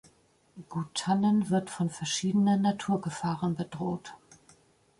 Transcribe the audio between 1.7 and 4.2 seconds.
verschiedenen Naturgefahren bedroht.